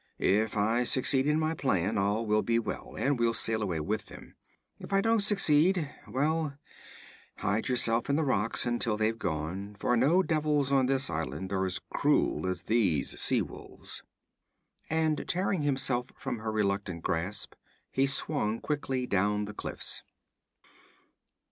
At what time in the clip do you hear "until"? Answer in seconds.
8.65-8.97